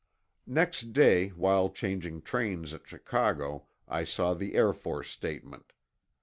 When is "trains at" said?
2.23-2.87